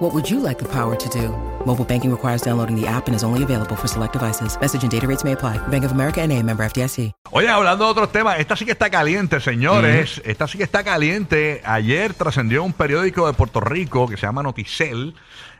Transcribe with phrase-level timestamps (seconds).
[0.00, 1.28] What would you like the power to do?
[1.66, 4.58] Mobile banking requires downloading the app and is only available for select devices.
[4.58, 5.58] Message and data rates may apply.
[5.68, 7.12] Bank of America and a member FDIC.
[7.32, 10.22] Oye, hablando de otros temas, esta sí que está caliente, señores.
[10.24, 11.60] Esta sí que está caliente.
[11.66, 15.14] Ayer trascendió un periódico de Puerto Rico que se llama Noticel.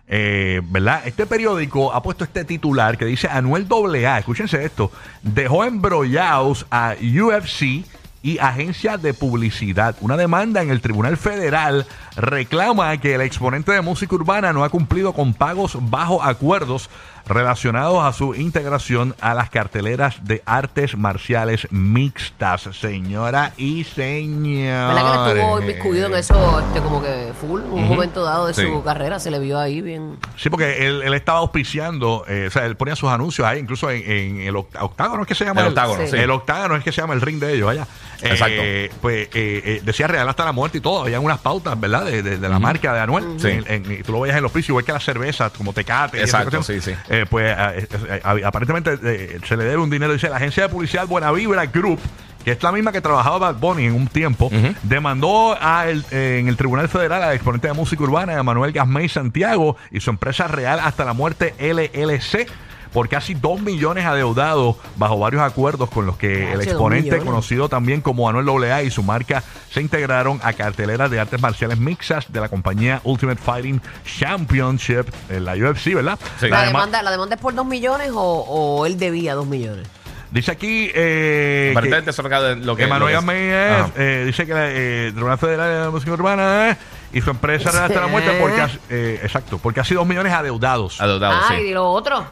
[0.08, 1.02] Eh, ¿Verdad?
[1.04, 4.90] Este periódico ha puesto este titular que dice Anuel AA, escúchense esto,
[5.22, 7.84] dejó embrollados a UFC
[8.22, 9.96] y agencias de publicidad.
[10.00, 14.68] Una demanda en el Tribunal Federal reclama que el exponente de música urbana no ha
[14.68, 16.90] cumplido con pagos bajo acuerdos
[17.26, 24.94] relacionados a su integración a las carteleras de artes marciales mixtas, señora y señor.
[24.94, 27.60] ¿Verdad que él estuvo inmiscuido en eso este, como que full?
[27.62, 28.62] Un momento dado de Sí.
[28.62, 30.16] su carrera se le vio ahí bien.
[30.36, 33.90] Sí, porque él, él estaba auspiciando, eh, o sea, él ponía sus anuncios ahí, incluso
[33.90, 35.60] en, en el oct- octágono, ¿es que se llama?
[35.62, 36.16] El octágono, sí.
[36.16, 37.86] El octágono es que se llama el ring de ellos, allá.
[38.22, 38.54] Exacto.
[38.58, 41.02] Eh, pues eh, eh, decía real hasta la muerte y todo.
[41.02, 42.04] Habían unas pautas, ¿verdad?
[42.04, 43.24] De, de- de la marca de Anuel.
[43.38, 43.48] Sí.
[43.48, 46.20] En- en- y tú lo veías en los precios, igual que las cervezas, como Tecate.
[46.20, 46.92] Exacto, sí, sí.
[47.12, 50.12] Eh, pues eh, eh, eh, aparentemente eh, se le debe un dinero.
[50.12, 51.98] Dice la agencia de publicidad Buena Vibra Group.
[52.44, 54.50] Que es la misma que trabajaba Bad Bunny en un tiempo,
[54.82, 59.10] demandó a el- eh, en el Tribunal Federal al exponente de música urbana, Manuel Gasmey
[59.10, 62.46] Santiago, y su empresa real hasta la muerte LLC,
[62.92, 68.00] por casi 2 millones adeudados bajo varios acuerdos con los que el exponente conocido también
[68.00, 72.40] como Anuel AA y su marca se integraron a carteleras de artes marciales mixtas de
[72.40, 73.80] la compañía Ultimate Fighting
[74.18, 76.18] Championship, en la UFC, ¿verdad?
[76.38, 76.48] Sí.
[76.48, 79.46] ¿La, La dema- demanda, ¿La demanda es por dos millones o, o él debía dos
[79.46, 79.86] millones?
[80.30, 82.84] Dice aquí eh, que- lo que- lo que...
[82.84, 83.90] Emanuel lo que- Gamay es, Ajá.
[83.96, 86.76] eh, dice que la eh, Tribunal Federal de Música Urbana eh,
[87.12, 90.08] y su empresa real hasta la muerte porque, ha- eh, exacto, porque ha sido dos
[90.08, 91.00] millones adeudados.
[91.00, 91.62] Adeudado, ah, sí.
[91.66, 92.24] y lo otro.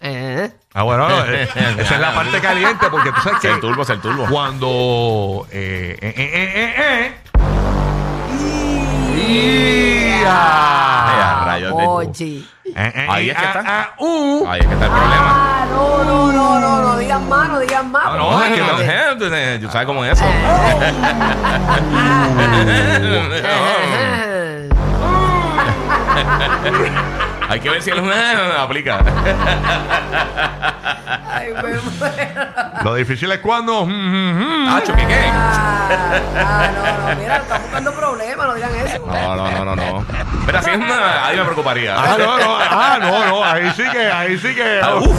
[0.00, 0.50] Eh.
[0.74, 1.48] Ah, bueno, eh,
[1.78, 4.26] esa es la parte caliente porque tú sabes Es que el turbo, es el turbo.
[4.30, 7.14] cuando eh, eh, eh, eh, eh,
[9.18, 12.44] eh, Ay, a rayos de- Oye.
[12.64, 13.62] eh, eh, Ahí es que ah, está.
[13.66, 14.46] ah, uh.
[14.48, 15.62] Ahí es que está el problema.
[15.62, 18.02] Ah, no, no, no, no, no digan más, no digan más.
[18.06, 18.78] Ah, no, es que no.
[19.34, 20.24] Eh, ¿Tú sabes cómo es eso?
[20.26, 20.30] Eh.
[27.48, 28.02] Hay que ver si él
[28.58, 28.98] aplica.
[31.28, 31.80] Ay, me muero.
[32.82, 34.74] Lo difícil es cuando mm, mm, mm.
[34.74, 35.24] Tacho, ¿qué qué?
[35.32, 35.88] Ah,
[36.36, 39.06] ah, no, no, mira, están buscando problemas, no digan eso.
[39.06, 40.06] No, no, no, no, no.
[40.46, 41.26] Mira, si es una...
[41.26, 41.94] Ahí me preocuparía.
[41.96, 44.80] Ah, no, no, ah, no, no, ahí sí que, ahí sí que.
[44.82, 45.16] Ah, uf.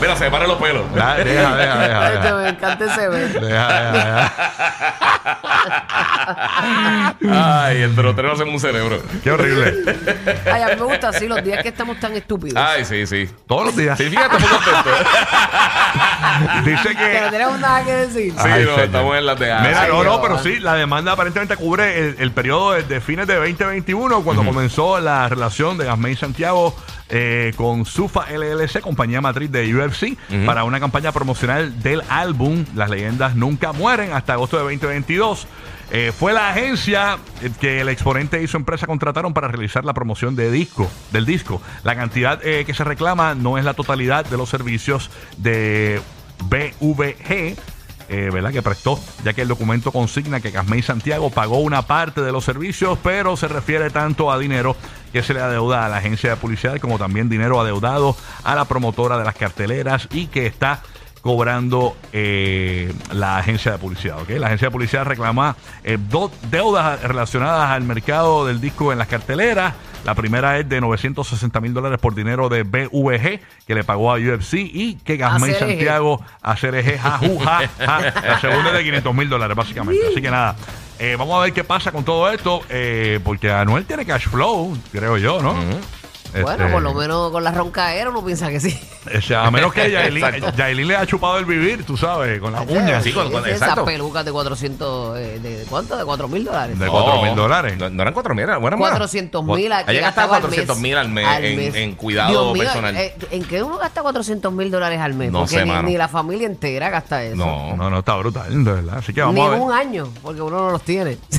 [0.00, 0.84] Mira, se paran los pelos.
[0.94, 2.36] Deja, deja, deja, Este, deja.
[2.42, 3.40] me encanta ese ver.
[3.40, 4.32] Deja, deja, deja.
[7.66, 9.02] Ay, el pelotero hace un cerebro.
[9.22, 9.74] Qué horrible.
[10.50, 12.56] Ay, a mí me gusta así los días que estamos tan estúpidos.
[12.62, 13.28] Ay, sí, sí.
[13.46, 13.96] Todos los días.
[13.98, 14.90] Sí, fíjate, muy contento.
[16.64, 17.30] Dice Que no que.
[17.30, 18.32] tenemos nada que decir.
[18.32, 18.80] Sí, Ay, no, señor.
[18.80, 22.16] estamos en las de Mira, Ay, no, no, pero sí, la demanda aparentemente cubre el,
[22.18, 26.74] el periodo de, de fines de 2021, cuando comenzó la relación de Gasmey Santiago
[27.08, 30.16] eh, con Sufa LLC, compañía matriz de UFC,
[30.46, 35.46] para una campaña promocional del álbum Las leyendas nunca mueren, hasta agosto de 2022.
[35.90, 37.18] Eh, fue la agencia
[37.60, 41.62] que el exponente y su empresa contrataron para realizar la promoción de disco, del disco.
[41.82, 46.02] La cantidad eh, que se reclama no es la totalidad de los servicios de
[46.44, 47.56] BVG
[48.08, 48.52] eh, ¿verdad?
[48.52, 52.44] que prestó, ya que el documento consigna que Casmey Santiago pagó una parte de los
[52.44, 54.76] servicios, pero se refiere tanto a dinero
[55.12, 58.66] que se le adeuda a la agencia de publicidad como también dinero adeudado a la
[58.66, 60.82] promotora de las carteleras y que está
[61.20, 64.20] cobrando eh, la agencia de publicidad.
[64.22, 64.30] ¿ok?
[64.30, 69.08] La agencia de publicidad reclama eh, dos deudas relacionadas al mercado del disco en las
[69.08, 69.74] carteleras.
[70.04, 74.16] La primera es de 960 mil dólares por dinero de BVG que le pagó a
[74.16, 75.54] UFC y que Gasmey.
[75.54, 78.00] Santiago a CRG, ja, ju, ja, ja.
[78.00, 80.00] La segunda es de 500 mil dólares, básicamente.
[80.10, 80.56] Así que nada,
[80.98, 84.76] eh, vamos a ver qué pasa con todo esto, eh, porque Anuel tiene cash flow,
[84.92, 85.54] creo yo, ¿no?
[86.32, 88.78] Bueno, Este, por lo menos con la roncaera uno piensa que sí.
[89.16, 90.56] o sea, a menos que Yailin, Exacto.
[90.56, 93.02] Yailin le ha chupado el vivir, tú sabes, con las uñas.
[93.02, 93.84] Sí, con- con- Esas exacto.
[93.84, 95.96] pelucas de 400, eh, de, de ¿cuánto?
[95.96, 96.78] De 4 mil dólares.
[96.78, 97.76] De 4 mil dólares.
[97.78, 98.90] No, no eran 4 mil, eran buenas más.
[98.90, 102.62] 400 mil Ella gastaba gastaba al 400 mil al mes en- en cuidado Dios mío,
[102.64, 102.96] personal.
[102.96, 105.32] eh, ¿En qué uno gasta 400 mil dólares al mes?
[105.32, 105.82] No Porque sé, ni, mano.
[105.88, 107.36] ni la familia entera gasta eso.
[107.36, 107.74] No.
[107.76, 108.98] No, no, está brutal, de verdad.
[108.98, 109.60] Así que vamos Ni a ver.
[109.60, 111.16] un año, porque uno no los tiene.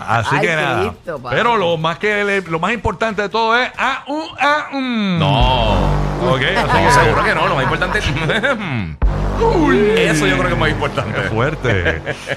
[0.00, 0.80] Así Ay, que nada.
[0.90, 1.36] Cristo, padre.
[1.36, 5.18] Pero lo más que le- lo más importante de todo es ah, uh, ah, mm.
[5.18, 6.32] No.
[6.32, 7.46] Ok, así No, que- seguro que no.
[7.48, 8.04] Lo más importante es.
[9.96, 11.14] Eso yo creo que es más importante.
[11.22, 12.02] Qué fuerte.